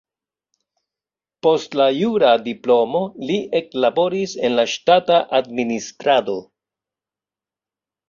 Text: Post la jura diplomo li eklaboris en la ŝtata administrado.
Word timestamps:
Post 1.47 1.77
la 1.81 1.87
jura 1.97 2.31
diplomo 2.49 3.03
li 3.27 3.37
eklaboris 3.61 4.35
en 4.51 4.59
la 4.63 4.69
ŝtata 4.75 5.23
administrado. 5.45 6.43